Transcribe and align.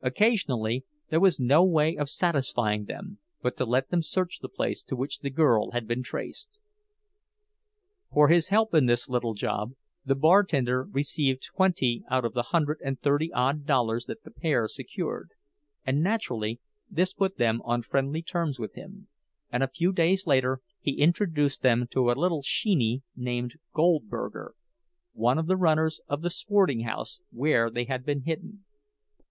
Occasionally 0.00 0.86
there 1.10 1.20
was 1.20 1.38
no 1.38 1.62
way 1.62 1.94
of 1.94 2.08
satisfying 2.08 2.86
them 2.86 3.18
but 3.42 3.54
to 3.58 3.66
let 3.66 3.90
them 3.90 4.00
search 4.00 4.38
the 4.38 4.48
place 4.48 4.82
to 4.84 4.96
which 4.96 5.18
the 5.18 5.28
girl 5.28 5.72
had 5.72 5.86
been 5.86 6.02
traced. 6.02 6.58
For 8.10 8.28
his 8.28 8.48
help 8.48 8.72
in 8.72 8.86
this 8.86 9.10
little 9.10 9.34
job, 9.34 9.72
the 10.06 10.14
bartender 10.14 10.84
received 10.84 11.42
twenty 11.42 12.02
out 12.10 12.24
of 12.24 12.32
the 12.32 12.44
hundred 12.44 12.80
and 12.82 12.98
thirty 12.98 13.30
odd 13.34 13.66
dollars 13.66 14.06
that 14.06 14.22
the 14.22 14.30
pair 14.30 14.68
secured; 14.68 15.32
and 15.84 16.02
naturally 16.02 16.60
this 16.90 17.12
put 17.12 17.36
them 17.36 17.60
on 17.62 17.82
friendly 17.82 18.22
terms 18.22 18.58
with 18.58 18.72
him, 18.72 19.06
and 19.52 19.62
a 19.62 19.68
few 19.68 19.92
days 19.92 20.26
later 20.26 20.62
he 20.80 20.92
introduced 20.98 21.60
them 21.60 21.86
to 21.90 22.10
a 22.10 22.12
little 22.18 22.40
"sheeny" 22.40 23.02
named 23.14 23.56
Goldberger, 23.74 24.54
one 25.12 25.36
of 25.36 25.46
the 25.46 25.58
"runners" 25.58 26.00
of 26.08 26.22
the 26.22 26.30
"sporting 26.30 26.84
house" 26.84 27.20
where 27.30 27.68
they 27.68 27.84
had 27.84 28.06
been 28.06 28.22
hidden. 28.22 28.64